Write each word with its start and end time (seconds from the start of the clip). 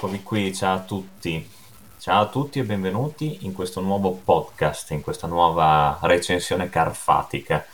Rieccovi 0.00 0.22
qui, 0.22 0.54
ciao 0.54 0.76
a 0.76 0.80
tutti. 0.80 1.50
Ciao 1.98 2.22
a 2.22 2.28
tutti 2.28 2.60
e 2.60 2.62
benvenuti 2.62 3.38
in 3.40 3.52
questo 3.52 3.80
nuovo 3.80 4.12
podcast, 4.12 4.92
in 4.92 5.00
questa 5.00 5.26
nuova 5.26 5.98
recensione 6.02 6.68
carfatica 6.68 7.66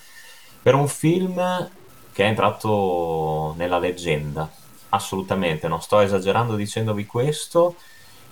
per 0.62 0.74
un 0.74 0.88
film 0.88 1.34
che 2.14 2.24
è 2.24 2.26
entrato 2.26 3.52
nella 3.58 3.78
leggenda. 3.78 4.50
Assolutamente, 4.88 5.68
non 5.68 5.82
sto 5.82 6.00
esagerando 6.00 6.56
dicendovi 6.56 7.04
questo. 7.04 7.74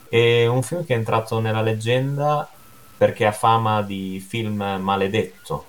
È 0.08 0.46
un 0.46 0.62
film 0.62 0.86
che 0.86 0.94
è 0.94 0.96
entrato 0.96 1.38
nella 1.40 1.60
leggenda 1.60 2.50
perché 2.96 3.26
ha 3.26 3.32
fama 3.32 3.82
di 3.82 4.24
film 4.26 4.78
maledetto, 4.80 5.66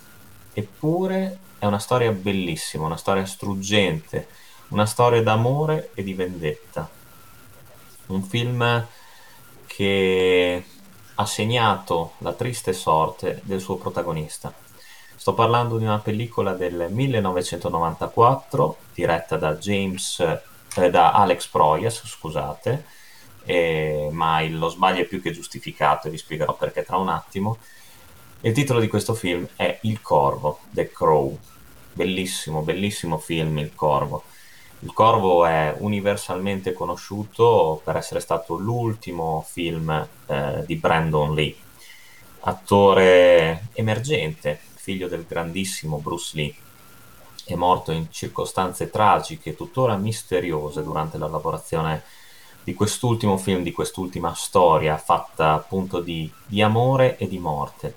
eppure 0.54 1.40
è 1.60 1.66
una 1.66 1.80
storia 1.80 2.14
bellissima, 2.14 2.86
una 2.86 2.96
storia 2.96 3.26
struggente, 3.26 4.30
una 4.70 4.86
storia 4.86 5.22
d'amore 5.22 5.90
e 5.94 6.04
di 6.04 6.14
vendetta. 6.14 7.02
Un 8.08 8.24
film 8.24 8.88
che 9.66 10.64
ha 11.16 11.26
segnato 11.26 12.14
la 12.20 12.34
triste 12.34 12.74
sorte 12.74 13.42
del 13.44 13.60
suo 13.60 13.78
protagonista. 13.78 14.54
Sto 15.16 15.34
parlando 15.34 15.78
di 15.78 15.86
una 15.86 16.00
pellicola 16.00 16.54
del 16.54 16.88
1994 16.90 18.78
diretta 18.94 19.38
da 19.38 19.56
James 19.56 20.20
eh, 20.76 20.90
da 20.90 21.12
Alex 21.12 21.48
Proyas, 21.48 22.02
scusate, 22.06 22.86
eh, 23.46 24.10
ma 24.12 24.42
lo 24.48 24.70
sbaglio 24.70 25.02
è 25.02 25.06
più 25.06 25.22
che 25.22 25.32
giustificato 25.32 26.08
e 26.08 26.12
vi 26.12 26.18
spiegherò 26.18 26.56
perché 26.56 26.84
tra 26.84 26.98
un 26.98 27.10
attimo. 27.10 27.58
Il 28.42 28.54
titolo 28.54 28.80
di 28.80 28.88
questo 28.88 29.14
film 29.14 29.48
è 29.56 29.80
Il 29.84 30.02
Corvo, 30.02 30.60
The 30.72 30.92
Crow. 30.92 31.38
Bellissimo, 31.94 32.62
bellissimo 32.62 33.18
film 33.18 33.60
Il 33.60 33.74
Corvo. 33.76 34.24
Il 34.84 34.92
Corvo 34.92 35.46
è 35.46 35.74
universalmente 35.78 36.74
conosciuto 36.74 37.80
per 37.86 37.96
essere 37.96 38.20
stato 38.20 38.58
l'ultimo 38.58 39.46
film 39.48 39.90
eh, 40.26 40.62
di 40.66 40.76
Brandon 40.76 41.34
Lee, 41.34 41.56
attore 42.42 43.70
emergente, 43.72 44.60
figlio 44.76 45.08
del 45.08 45.24
grandissimo 45.26 46.00
Bruce 46.00 46.32
Lee. 46.36 46.54
È 47.46 47.56
morto 47.56 47.94
in 47.94 48.12
circostanze 48.12 48.90
tragiche, 48.90 49.56
tuttora 49.56 49.96
misteriose, 49.96 50.84
durante 50.84 51.18
la 51.18 51.28
lavorazione 51.28 52.04
di 52.62 52.74
quest'ultimo 52.74 53.38
film, 53.38 53.64
di 53.64 53.72
quest'ultima 53.72 54.34
storia 54.34 54.98
fatta 54.98 55.54
appunto 55.54 56.02
di, 56.02 56.30
di 56.46 56.62
amore 56.62 57.16
e 57.18 57.30
di 57.30 57.40
morte. 57.40 57.96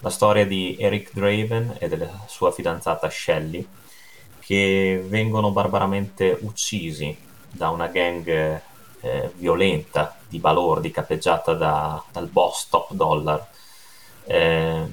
La 0.00 0.10
storia 0.10 0.44
di 0.44 0.76
Eric 0.80 1.12
Draven 1.12 1.76
e 1.78 1.86
della 1.86 2.24
sua 2.26 2.50
fidanzata 2.50 3.08
Shelley, 3.08 3.64
che 4.48 5.04
vengono 5.06 5.50
barbaramente 5.50 6.38
uccisi 6.40 7.14
da 7.50 7.68
una 7.68 7.88
gang 7.88 8.26
eh, 8.98 9.30
violenta 9.36 10.16
di 10.26 10.38
balordi 10.38 10.90
capeggiata 10.90 11.52
da, 11.52 12.02
dal 12.10 12.28
boss 12.28 12.70
Top 12.70 12.94
Dollar. 12.94 13.46
Eh, 14.24 14.86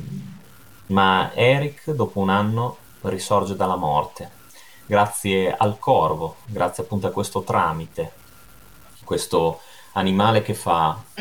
ma 0.88 1.32
Eric, 1.34 1.92
dopo 1.92 2.20
un 2.20 2.28
anno, 2.32 2.76
risorge 3.04 3.56
dalla 3.56 3.78
morte, 3.78 4.30
grazie 4.86 5.56
al 5.56 5.80
corvo, 5.80 6.36
grazie 6.48 6.84
appunto 6.84 7.08
a 7.08 7.12
questo 7.12 7.42
tramite, 7.44 8.12
questo 9.06 9.62
animale 9.94 10.42
che 10.42 10.54
fa 10.54 11.02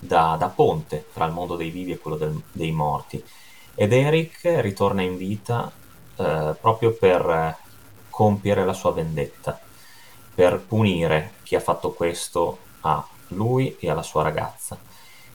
da, 0.00 0.34
da 0.36 0.48
ponte 0.48 1.06
tra 1.12 1.24
il 1.26 1.32
mondo 1.32 1.54
dei 1.54 1.70
vivi 1.70 1.92
e 1.92 1.98
quello 1.98 2.16
del, 2.16 2.42
dei 2.50 2.72
morti. 2.72 3.22
Ed 3.76 3.92
Eric 3.92 4.40
ritorna 4.42 5.02
in 5.02 5.16
vita 5.16 5.70
eh, 6.16 6.54
proprio 6.60 6.92
per 6.92 7.56
compiere 8.08 8.64
la 8.64 8.72
sua 8.72 8.92
vendetta, 8.92 9.60
per 10.34 10.60
punire 10.60 11.34
chi 11.42 11.54
ha 11.54 11.60
fatto 11.60 11.92
questo 11.92 12.58
a 12.80 13.06
lui 13.28 13.76
e 13.78 13.90
alla 13.90 14.02
sua 14.02 14.22
ragazza 14.22 14.78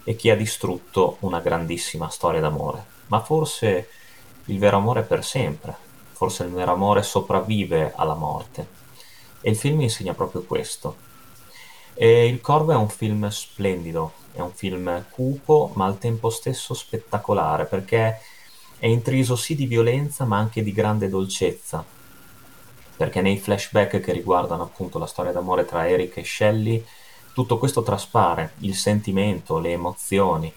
e 0.04 0.16
chi 0.16 0.30
ha 0.30 0.36
distrutto 0.36 1.18
una 1.20 1.40
grandissima 1.40 2.10
storia 2.10 2.40
d'amore. 2.40 2.84
Ma 3.08 3.22
forse 3.22 3.90
il 4.46 4.58
vero 4.58 4.78
amore 4.78 5.02
è 5.02 5.04
per 5.04 5.24
sempre, 5.24 5.76
forse 6.12 6.44
il 6.44 6.52
vero 6.52 6.72
amore 6.72 7.04
sopravvive 7.04 7.94
alla 7.96 8.16
morte. 8.16 8.80
E 9.42 9.50
il 9.50 9.56
film 9.58 9.82
insegna 9.82 10.14
proprio 10.14 10.44
questo. 10.44 11.10
E 11.94 12.28
il 12.28 12.42
Corvo 12.42 12.72
è 12.72 12.76
un 12.76 12.90
film 12.90 13.28
splendido, 13.30 14.14
è 14.34 14.40
un 14.40 14.54
film 14.54 15.06
cupo 15.10 15.72
ma 15.76 15.86
al 15.86 15.98
tempo 15.98 16.30
stesso 16.30 16.74
spettacolare 16.74 17.66
perché 17.66 18.20
è 18.82 18.88
intriso 18.88 19.36
sì 19.36 19.54
di 19.54 19.68
violenza 19.68 20.26
ma 20.26 20.40
anche 20.40 20.64
di 20.64 20.74
grande 20.74 21.08
dolcezza, 21.08 21.86
perché 22.98 23.22
nei 23.22 23.38
flashback 23.38 24.00
che 24.00 24.12
riguardano 24.12 24.64
appunto 24.64 24.98
la 24.98 25.06
storia 25.06 25.32
d'amore 25.32 25.66
tra 25.66 25.88
Eric 25.88 26.18
e 26.18 26.24
Shelley, 26.24 26.84
tutto 27.32 27.60
questo 27.60 27.84
traspare, 27.84 28.54
il 28.62 28.74
sentimento, 28.74 29.60
le 29.60 29.74
emozioni 29.74 30.52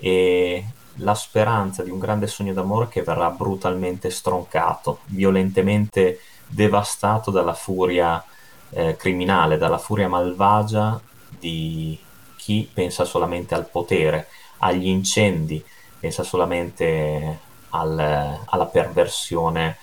e 0.00 0.64
la 0.94 1.14
speranza 1.14 1.82
di 1.82 1.90
un 1.90 1.98
grande 1.98 2.26
sogno 2.26 2.54
d'amore 2.54 2.88
che 2.88 3.02
verrà 3.02 3.28
brutalmente 3.28 4.08
stroncato, 4.08 5.00
violentemente 5.08 6.20
devastato 6.46 7.30
dalla 7.30 7.52
furia 7.52 8.24
eh, 8.70 8.96
criminale, 8.96 9.58
dalla 9.58 9.76
furia 9.76 10.08
malvagia 10.08 10.98
di 11.38 11.98
chi 12.34 12.66
pensa 12.72 13.04
solamente 13.04 13.54
al 13.54 13.68
potere, 13.68 14.28
agli 14.56 14.86
incendi, 14.86 15.62
pensa 16.00 16.22
solamente 16.22 17.40
al, 17.70 18.38
alla 18.44 18.66
perversione 18.66 19.76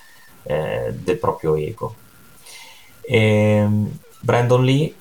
eh, 0.43 0.93
del 0.93 1.17
proprio 1.17 1.55
ego. 1.55 1.95
E 3.01 3.67
Brandon 4.19 4.63
Lee 4.63 4.93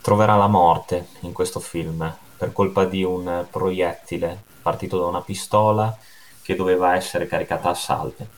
troverà 0.00 0.36
la 0.36 0.46
morte 0.46 1.08
in 1.20 1.32
questo 1.32 1.60
film 1.60 2.16
per 2.36 2.52
colpa 2.52 2.84
di 2.84 3.02
un 3.02 3.46
proiettile 3.50 4.42
partito 4.62 4.98
da 4.98 5.06
una 5.06 5.22
pistola 5.22 5.96
che 6.42 6.54
doveva 6.54 6.94
essere 6.94 7.26
caricata 7.26 7.70
a 7.70 7.74
salve. 7.74 8.28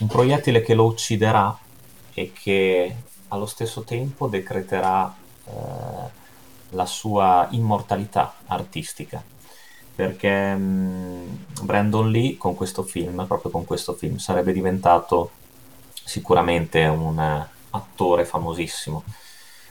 Un 0.00 0.06
proiettile 0.06 0.62
che 0.62 0.74
lo 0.74 0.84
ucciderà 0.84 1.56
e 2.14 2.32
che 2.32 2.96
allo 3.28 3.46
stesso 3.46 3.82
tempo 3.82 4.26
decreterà 4.26 5.14
eh, 5.44 5.50
la 6.70 6.86
sua 6.86 7.46
immortalità 7.50 8.34
artistica 8.46 9.22
perché 10.02 10.54
mh, 10.54 11.38
Brandon 11.62 12.10
Lee 12.10 12.36
con 12.36 12.56
questo 12.56 12.82
film, 12.82 13.24
proprio 13.26 13.52
con 13.52 13.64
questo 13.64 13.92
film, 13.92 14.16
sarebbe 14.16 14.52
diventato 14.52 15.30
sicuramente 15.92 16.84
un 16.86 17.46
attore 17.70 18.24
famosissimo. 18.24 19.04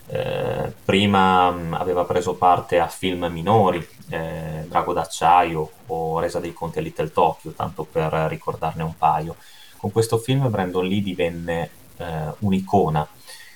Eh, 0.08 0.72
prima 0.86 1.52
mh, 1.52 1.74
aveva 1.74 2.06
preso 2.06 2.36
parte 2.36 2.80
a 2.80 2.88
film 2.88 3.25
minori, 3.25 3.86
eh, 4.08 4.64
Drago 4.70 4.94
d'acciaio 4.94 5.70
o 5.88 6.20
Resa 6.20 6.40
dei 6.40 6.53
Conti 6.53 6.80
a 6.80 6.81
Little 6.81 7.12
Tokyo, 7.12 7.52
tanto 7.52 7.84
per 7.84 8.14
ricordarne 8.30 8.84
un 8.84 8.96
paio. 8.97 9.36
Con 9.75 9.91
questo 9.91 10.18
film 10.18 10.50
Brandon 10.50 10.86
Lee 10.86 11.02
divenne 11.02 11.70
eh, 11.97 12.34
un'icona, 12.40 13.06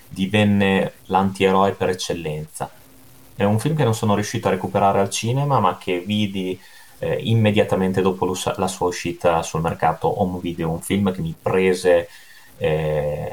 divenne 0.09 0.95
l'antieroe 1.05 1.71
per 1.71 1.89
eccellenza 1.89 2.69
è 3.35 3.43
un 3.43 3.59
film 3.59 3.75
che 3.75 3.83
non 3.83 3.93
sono 3.93 4.15
riuscito 4.15 4.47
a 4.47 4.51
recuperare 4.51 4.99
al 4.99 5.09
cinema, 5.09 5.59
ma 5.59 5.77
che 5.77 5.99
vidi 5.99 6.59
eh, 6.99 7.17
immediatamente 7.23 8.01
dopo 8.01 8.25
la 8.55 8.67
sua 8.67 8.87
uscita 8.87 9.43
sul 9.43 9.61
mercato 9.61 10.21
home 10.21 10.39
video, 10.39 10.69
un 10.69 10.81
film 10.81 11.11
che 11.13 11.21
mi 11.21 11.35
prese 11.39 12.07
eh, 12.57 13.29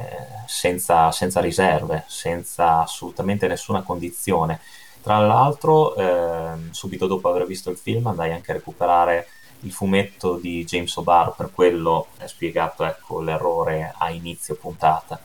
senza, 0.46 1.12
senza, 1.12 1.40
riserve, 1.40 2.04
senza 2.08 2.82
assolutamente 2.82 3.46
nessuna 3.46 3.82
condizione. 3.82 4.60
Tra 5.02 5.18
l'altro, 5.18 5.94
eh, 5.94 6.70
subito 6.70 7.06
dopo 7.06 7.28
aver 7.28 7.46
visto 7.46 7.70
il 7.70 7.76
film, 7.76 8.06
andai 8.06 8.32
anche 8.32 8.50
a 8.50 8.54
recuperare 8.54 9.28
il 9.60 9.72
fumetto 9.72 10.36
di 10.36 10.64
James 10.64 10.94
O'Barr, 10.96 11.34
per 11.36 11.50
quello 11.52 12.08
è 12.18 12.26
spiegato 12.26 12.84
ecco, 12.84 13.20
l'errore 13.20 13.94
a 13.96 14.10
inizio 14.10 14.56
puntata. 14.56 15.20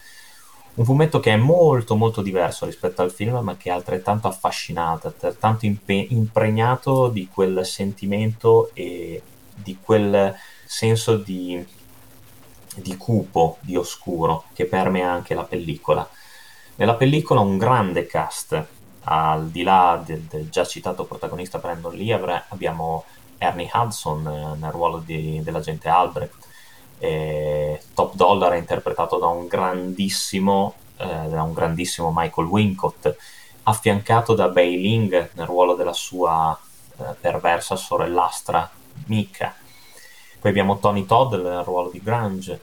Un 0.78 0.86
fumetto 0.86 1.20
che 1.20 1.34
è 1.34 1.38
molto 1.38 1.96
molto 1.96 2.22
diverso 2.22 2.68
rispetto 2.68 3.02
al 3.02 3.12
film, 3.12 3.40
ma 3.40 3.58
che 3.58 3.70
è 3.70 3.74
altrettanto 3.74 4.28
affascinante, 4.28 5.08
altrettanto 5.08 5.66
impe- 5.66 6.06
impregnato 6.10 7.08
di 7.08 7.28
quel 7.34 7.66
sentimento 7.66 8.70
e 8.76 9.20
di 9.56 9.80
quel 9.82 10.36
senso 10.68 11.18
di, 11.18 11.66
di 12.76 12.96
cupo, 12.96 13.58
di 13.62 13.76
oscuro, 13.76 14.44
che 14.54 14.66
permea 14.66 15.12
anche 15.12 15.34
la 15.34 15.46
pellicola. 15.46 16.08
Nella 16.76 16.94
pellicola 16.94 17.40
un 17.40 17.58
grande 17.58 18.06
cast, 18.06 18.64
al 19.06 19.50
di 19.50 19.64
là 19.64 20.00
del, 20.06 20.22
del 20.22 20.48
già 20.52 20.64
citato 20.64 21.06
protagonista 21.06 21.58
Brandon 21.58 21.96
Lee, 21.96 22.44
abbiamo 22.50 23.06
Ernie 23.40 23.72
Hudson 23.74 24.28
eh, 24.28 24.58
nel 24.60 24.72
ruolo 24.72 25.00
di, 25.00 25.42
dell'agente 25.42 25.90
Albrecht, 25.90 26.47
eh, 27.00 27.82
Top 27.94 28.16
Dollar 28.16 28.54
è 28.54 28.58
interpretato 28.58 29.18
da 29.18 29.28
un 29.28 29.48
grandissimo, 29.48 30.76
eh, 30.98 31.06
da 31.06 31.44
un 31.44 31.54
grandissimo 31.54 32.12
Michael 32.16 32.48
Wincott, 32.48 33.16
affiancato 33.64 34.34
da 34.34 34.48
Bei 34.50 34.80
Ling 34.80 35.32
nel 35.34 35.46
ruolo 35.46 35.76
della 35.76 35.94
sua 35.94 36.58
eh, 36.98 37.04
perversa 37.20 37.76
sorellastra 37.76 38.70
Mika. 39.06 39.56
Poi 40.40 40.50
abbiamo 40.50 40.80
Tony 40.80 41.06
Todd 41.06 41.34
nel 41.34 41.64
ruolo 41.64 41.90
di 41.90 42.02
Grange, 42.02 42.62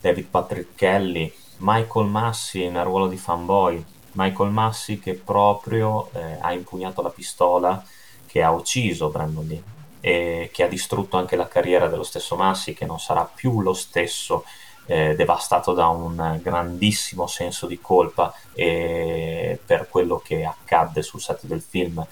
David 0.00 0.26
Patrick 0.26 0.74
Kelly, 0.74 1.32
Michael 1.58 2.06
Massi 2.06 2.68
nel 2.68 2.84
ruolo 2.84 3.08
di 3.08 3.16
fanboy, 3.16 3.84
Michael 4.12 4.50
Massi 4.50 4.98
che 4.98 5.14
proprio 5.14 6.08
eh, 6.12 6.38
ha 6.40 6.52
impugnato 6.52 7.02
la 7.02 7.10
pistola 7.10 7.82
che 8.26 8.42
ha 8.42 8.50
ucciso 8.50 9.08
Brandon 9.08 9.46
Lee 9.46 9.76
e 10.00 10.50
che 10.52 10.62
ha 10.62 10.68
distrutto 10.68 11.16
anche 11.16 11.36
la 11.36 11.48
carriera 11.48 11.88
dello 11.88 12.02
stesso 12.02 12.36
Massi 12.36 12.74
che 12.74 12.86
non 12.86 13.00
sarà 13.00 13.24
più 13.24 13.60
lo 13.60 13.74
stesso 13.74 14.44
eh, 14.86 15.14
devastato 15.14 15.74
da 15.74 15.88
un 15.88 16.40
grandissimo 16.42 17.26
senso 17.26 17.66
di 17.66 17.78
colpa 17.80 18.34
eh, 18.54 19.58
per 19.64 19.88
quello 19.88 20.18
che 20.24 20.44
accadde 20.44 21.02
sul 21.02 21.20
set 21.20 21.44
del 21.44 21.60
film. 21.60 22.04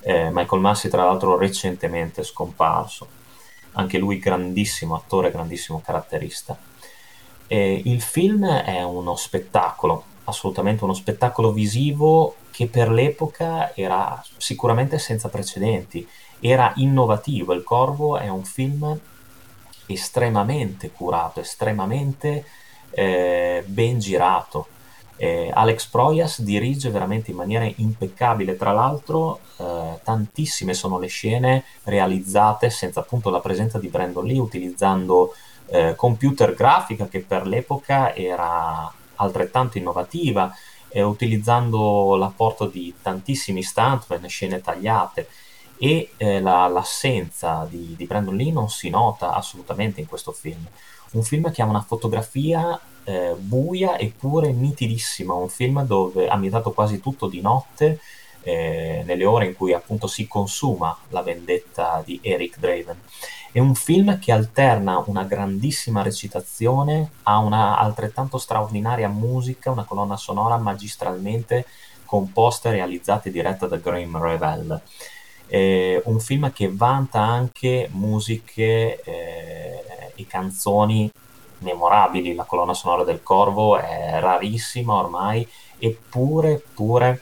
Eh, 0.00 0.30
Michael 0.32 0.60
Massi 0.60 0.88
tra 0.88 1.04
l'altro 1.04 1.36
recentemente 1.36 2.22
scomparso, 2.22 3.08
anche 3.72 3.98
lui 3.98 4.18
grandissimo 4.18 4.94
attore, 4.94 5.30
grandissimo 5.30 5.80
caratterista. 5.84 6.56
il 7.48 8.00
film 8.00 8.46
è 8.46 8.82
uno 8.84 9.16
spettacolo, 9.16 10.04
assolutamente 10.30 10.84
uno 10.84 10.94
spettacolo 10.94 11.52
visivo 11.52 12.36
che 12.50 12.66
per 12.66 12.90
l'epoca 12.90 13.74
era 13.74 14.22
sicuramente 14.36 14.98
senza 14.98 15.28
precedenti, 15.28 16.06
era 16.40 16.72
innovativo. 16.76 17.52
Il 17.52 17.62
Corvo 17.62 18.16
è 18.16 18.28
un 18.28 18.44
film 18.44 18.98
estremamente 19.86 20.90
curato, 20.90 21.40
estremamente 21.40 22.44
eh, 22.90 23.62
ben 23.66 23.98
girato. 23.98 24.66
Eh, 25.16 25.50
Alex 25.52 25.86
Proyas 25.86 26.40
dirige 26.40 26.88
veramente 26.88 27.30
in 27.30 27.36
maniera 27.36 27.70
impeccabile, 27.76 28.56
tra 28.56 28.72
l'altro 28.72 29.40
eh, 29.58 30.00
tantissime 30.02 30.72
sono 30.72 30.98
le 30.98 31.08
scene 31.08 31.64
realizzate 31.84 32.70
senza 32.70 33.00
appunto 33.00 33.28
la 33.28 33.40
presenza 33.40 33.78
di 33.78 33.88
Brandon 33.88 34.24
Lee, 34.24 34.38
utilizzando 34.38 35.34
eh, 35.66 35.94
computer 35.94 36.54
grafica 36.54 37.06
che 37.06 37.20
per 37.20 37.46
l'epoca 37.46 38.14
era 38.14 38.90
altrettanto 39.20 39.78
innovativa, 39.78 40.52
eh, 40.88 41.02
utilizzando 41.02 42.16
l'apporto 42.16 42.66
di 42.66 42.94
tantissimi 43.00 43.62
stuntman, 43.62 44.28
scene 44.28 44.60
tagliate 44.60 45.28
e 45.78 46.10
eh, 46.16 46.40
la, 46.40 46.66
l'assenza 46.66 47.66
di, 47.68 47.94
di, 47.96 48.04
Brandon 48.04 48.36
Lee 48.36 48.52
non 48.52 48.68
si 48.68 48.90
nota 48.90 49.34
assolutamente 49.34 50.00
in 50.00 50.06
questo 50.06 50.32
film. 50.32 50.66
Un 51.12 51.22
film 51.22 51.50
che 51.50 51.62
ha 51.62 51.66
una 51.66 51.80
fotografia 51.80 52.78
eh, 53.04 53.34
buia 53.36 53.98
eppure 53.98 54.52
nitidissima, 54.52 55.32
un 55.32 55.48
film 55.48 55.84
dove 55.84 56.28
ha 56.28 56.34
ambientato 56.34 56.72
quasi 56.72 57.00
tutto 57.00 57.28
di 57.28 57.40
notte, 57.40 57.98
eh, 58.42 59.02
nelle 59.04 59.24
ore 59.24 59.46
in 59.46 59.54
cui 59.54 59.72
appunto 59.72 60.06
si 60.06 60.26
consuma 60.26 60.96
la 61.08 61.22
vendetta 61.22 62.02
di 62.04 62.18
Eric 62.22 62.58
Draven. 62.58 63.00
È 63.52 63.58
un 63.58 63.74
film 63.74 64.20
che 64.20 64.30
alterna 64.30 65.02
una 65.06 65.24
grandissima 65.24 66.02
recitazione 66.02 67.10
a 67.24 67.38
una 67.38 67.78
altrettanto 67.78 68.38
straordinaria 68.38 69.08
musica, 69.08 69.72
una 69.72 69.82
colonna 69.82 70.16
sonora 70.16 70.56
magistralmente 70.56 71.66
composta 72.04 72.70
realizzata 72.70 73.28
e 73.28 73.32
diretta 73.32 73.66
da 73.66 73.78
Graham 73.78 74.22
Revell. 74.22 74.80
Eh, 75.48 76.00
un 76.04 76.20
film 76.20 76.52
che 76.52 76.70
vanta 76.72 77.18
anche 77.20 77.88
musiche 77.92 79.02
eh, 79.02 80.12
e 80.14 80.26
canzoni 80.28 81.10
memorabili, 81.58 82.36
la 82.36 82.44
colonna 82.44 82.72
sonora 82.72 83.02
del 83.02 83.20
Corvo 83.20 83.78
è 83.78 84.18
rarissima 84.20 84.94
ormai, 84.94 85.44
eppure 85.76 86.62
pure 86.72 87.20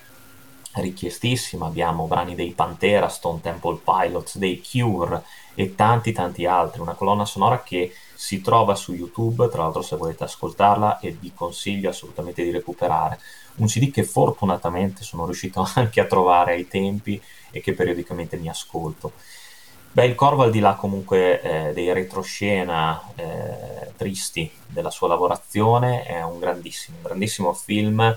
richiestissima, 0.74 1.66
abbiamo 1.66 2.06
brani 2.06 2.34
dei 2.34 2.52
Pantera, 2.52 3.08
Stone 3.08 3.40
Temple 3.40 3.80
Pilots, 3.82 4.38
dei 4.38 4.62
Cure 4.62 5.22
e 5.54 5.74
tanti 5.74 6.12
tanti 6.12 6.46
altri, 6.46 6.80
una 6.80 6.94
colonna 6.94 7.24
sonora 7.24 7.62
che 7.62 7.92
si 8.14 8.40
trova 8.40 8.74
su 8.74 8.94
YouTube, 8.94 9.48
tra 9.48 9.62
l'altro 9.62 9.82
se 9.82 9.96
volete 9.96 10.24
ascoltarla 10.24 11.00
e 11.00 11.10
vi 11.10 11.32
consiglio 11.34 11.90
assolutamente 11.90 12.42
di 12.42 12.50
recuperare. 12.50 13.18
Un 13.56 13.66
CD 13.66 13.90
che 13.90 14.04
fortunatamente 14.04 15.02
sono 15.02 15.24
riuscito 15.24 15.66
anche 15.74 16.00
a 16.00 16.06
trovare 16.06 16.52
ai 16.52 16.68
tempi 16.68 17.20
e 17.50 17.60
che 17.60 17.72
periodicamente 17.74 18.36
mi 18.36 18.48
ascolto. 18.48 19.12
Beh, 19.90 20.04
il 20.04 20.14
Corvo 20.14 20.42
al 20.42 20.50
di 20.50 20.60
là 20.60 20.74
comunque 20.74 21.40
eh, 21.40 21.72
dei 21.72 21.92
retroscena 21.92 23.02
eh, 23.16 23.92
tristi 23.96 24.50
della 24.66 24.90
sua 24.90 25.08
lavorazione 25.08 26.04
è 26.04 26.22
un 26.22 26.38
grandissimo, 26.38 26.98
grandissimo 27.02 27.52
film 27.52 28.16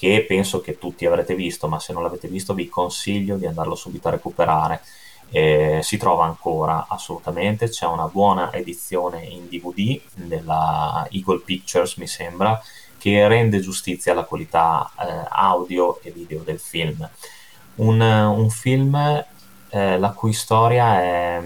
che 0.00 0.24
penso 0.26 0.62
che 0.62 0.78
tutti 0.78 1.04
avrete 1.04 1.34
visto, 1.34 1.68
ma 1.68 1.78
se 1.78 1.92
non 1.92 2.02
l'avete 2.02 2.26
visto 2.26 2.54
vi 2.54 2.70
consiglio 2.70 3.36
di 3.36 3.44
andarlo 3.44 3.74
subito 3.74 4.08
a 4.08 4.12
recuperare. 4.12 4.80
Eh, 5.28 5.80
si 5.82 5.98
trova 5.98 6.24
ancora 6.24 6.86
assolutamente, 6.88 7.68
c'è 7.68 7.84
una 7.84 8.06
buona 8.06 8.50
edizione 8.50 9.24
in 9.24 9.46
DVD 9.46 10.00
della 10.14 11.06
Eagle 11.10 11.40
Pictures, 11.40 11.96
mi 11.96 12.06
sembra, 12.06 12.58
che 12.96 13.28
rende 13.28 13.60
giustizia 13.60 14.12
alla 14.12 14.24
qualità 14.24 14.90
eh, 14.98 15.26
audio 15.28 16.00
e 16.00 16.10
video 16.12 16.40
del 16.40 16.58
film 16.58 17.06
un, 17.74 18.00
un 18.00 18.48
film 18.48 18.94
eh, 19.68 19.98
la 19.98 20.10
cui 20.12 20.32
storia 20.32 21.02
è, 21.02 21.42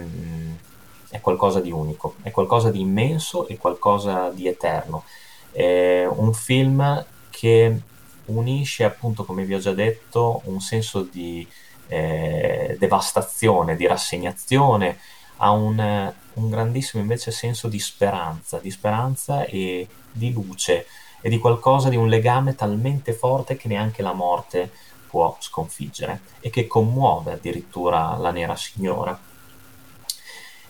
è, 1.09 1.21
qualcosa 1.21 1.59
di 1.59 1.73
unico, 1.73 2.15
è 2.23 2.31
qualcosa 2.31 2.71
di 2.71 2.81
immenso 2.81 3.49
e 3.49 3.59
qualcosa 3.59 4.31
di 4.31 4.47
eterno. 4.47 5.03
È 5.51 6.07
un 6.07 6.33
film 6.33 7.05
che 7.31 7.81
unisce 8.27 8.85
appunto, 8.85 9.25
come 9.25 9.45
vi 9.45 9.55
ho 9.55 9.59
già 9.59 9.73
detto, 9.73 10.43
un 10.45 10.61
senso 10.61 11.03
di 11.03 11.47
eh, 11.89 12.77
devastazione, 12.79 13.77
di 13.77 13.87
rassegnazione, 13.87 14.99
a 15.39 15.51
un, 15.51 16.13
un 16.35 16.51
grandissimo 16.51 17.03
invece 17.03 17.31
senso 17.31 17.69
di 17.69 17.79
speranza, 17.79 18.59
di 18.59 18.71
speranza 18.71 19.45
e 19.45 19.87
di 20.11 20.33
luce 20.33 20.87
e 21.21 21.29
di 21.29 21.39
qualcosa 21.39 21.89
di 21.89 21.97
un 21.97 22.09
legame 22.09 22.55
talmente 22.55 23.13
forte 23.13 23.57
che 23.57 23.69
neanche 23.69 24.03
la 24.03 24.13
morte 24.13 24.71
può 25.09 25.37
sconfiggere 25.41 26.21
e 26.41 26.51
che 26.51 26.67
commuove 26.67 27.33
addirittura 27.33 28.17
la 28.17 28.31
nera 28.31 28.57
signora. 28.57 29.19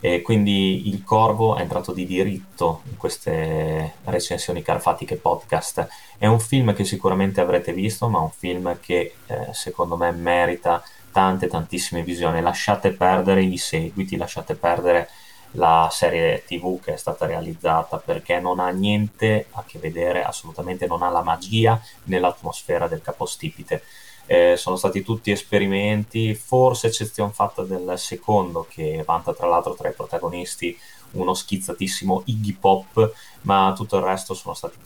E 0.04 0.20
quindi 0.20 0.90
il 0.90 1.02
Corvo 1.02 1.56
è 1.56 1.62
entrato 1.62 1.94
di 1.94 2.04
diritto 2.04 2.82
in 2.90 2.98
queste 2.98 3.94
recensioni 4.04 4.60
carfatiche 4.60 5.16
podcast. 5.16 5.88
È 6.18 6.26
un 6.26 6.40
film 6.40 6.74
che 6.74 6.84
sicuramente 6.84 7.40
avrete 7.40 7.72
visto, 7.72 8.10
ma 8.10 8.18
un 8.18 8.30
film 8.30 8.78
che 8.82 9.14
eh, 9.24 9.48
secondo 9.52 9.96
me 9.96 10.10
merita 10.12 10.82
tante 11.10 11.46
tantissime 11.46 12.02
visioni. 12.02 12.42
Lasciate 12.42 12.90
perdere 12.90 13.44
i 13.44 13.56
seguiti, 13.56 14.18
lasciate 14.18 14.56
perdere 14.56 15.08
la 15.52 15.88
serie 15.90 16.44
tv 16.44 16.78
che 16.82 16.92
è 16.92 16.96
stata 16.96 17.24
realizzata 17.24 17.96
perché 17.96 18.40
non 18.40 18.60
ha 18.60 18.68
niente 18.68 19.46
a 19.52 19.64
che 19.66 19.78
vedere, 19.78 20.22
assolutamente 20.22 20.86
non 20.86 21.02
ha 21.02 21.08
la 21.08 21.22
magia 21.22 21.80
nell'atmosfera 22.02 22.88
del 22.88 23.00
capostipite 23.00 23.82
eh, 24.26 24.56
sono 24.56 24.76
stati 24.76 25.02
tutti 25.02 25.30
esperimenti, 25.30 26.34
forse 26.34 26.86
eccezione 26.86 27.32
fatta 27.32 27.62
del 27.62 27.94
secondo 27.96 28.66
che 28.68 29.02
vanta 29.04 29.34
tra 29.34 29.46
l'altro 29.46 29.74
tra 29.74 29.88
i 29.88 29.94
protagonisti 29.94 30.76
uno 31.12 31.34
schizzatissimo 31.34 32.22
Iggy 32.26 32.54
Pop, 32.54 33.12
ma 33.42 33.72
tutto 33.76 33.96
il 33.96 34.02
resto 34.02 34.34
sono 34.34 34.54
stati 34.54 34.78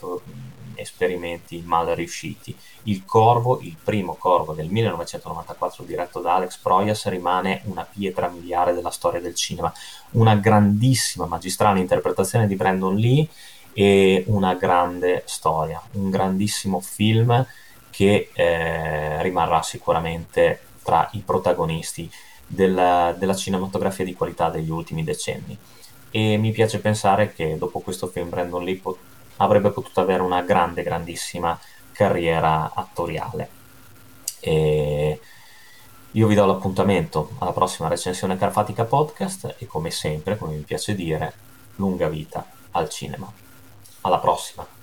esperimenti 0.74 1.62
mal 1.64 1.86
riusciti. 1.88 2.56
Il 2.84 3.04
Corvo, 3.04 3.60
il 3.60 3.76
primo 3.82 4.14
Corvo 4.14 4.52
del 4.52 4.68
1994 4.68 5.84
diretto 5.84 6.20
da 6.20 6.36
Alex 6.36 6.58
Proyas, 6.58 7.06
rimane 7.08 7.62
una 7.64 7.84
pietra 7.90 8.28
miliare 8.28 8.74
della 8.74 8.90
storia 8.90 9.20
del 9.20 9.34
cinema, 9.34 9.72
una 10.12 10.36
grandissima 10.36 11.26
magistrale 11.26 11.80
interpretazione 11.80 12.46
di 12.46 12.56
Brandon 12.56 12.94
Lee 12.94 13.26
e 13.72 14.24
una 14.28 14.54
grande 14.54 15.22
storia, 15.26 15.80
un 15.92 16.10
grandissimo 16.10 16.80
film 16.80 17.46
che 17.90 18.30
eh, 18.32 19.22
rimarrà 19.22 19.62
sicuramente 19.62 20.60
tra 20.82 21.08
i 21.12 21.20
protagonisti 21.20 22.10
della, 22.46 23.14
della, 23.16 23.34
cinematografia 23.34 24.04
di 24.04 24.14
qualità 24.14 24.48
degli 24.48 24.70
ultimi 24.70 25.04
decenni. 25.04 25.56
E 26.10 26.36
mi 26.38 26.52
piace 26.52 26.78
pensare 26.80 27.32
che 27.34 27.58
dopo 27.58 27.80
questo 27.80 28.06
film 28.06 28.30
Brandon 28.30 28.64
Lee 28.64 28.76
pot- 28.76 28.98
avrebbe 29.36 29.70
potuto 29.70 30.00
avere 30.00 30.22
una 30.22 30.42
grande, 30.42 30.82
grandissima 30.82 31.58
carriera 31.92 32.72
attoriale. 32.74 33.50
E 34.40 35.20
io 36.12 36.26
vi 36.26 36.34
do 36.34 36.46
l'appuntamento 36.46 37.32
alla 37.38 37.52
prossima 37.52 37.88
recensione 37.88 38.38
Carfatica 38.38 38.84
Podcast 38.84 39.56
e 39.58 39.66
come 39.66 39.90
sempre, 39.90 40.38
come 40.38 40.54
mi 40.54 40.62
piace 40.62 40.94
dire, 40.94 41.34
lunga 41.76 42.08
vita 42.08 42.46
al 42.72 42.88
cinema. 42.88 43.30
Alla 44.02 44.18
prossima! 44.18 44.77